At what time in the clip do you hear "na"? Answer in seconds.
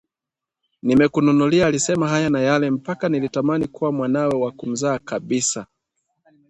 2.29-2.39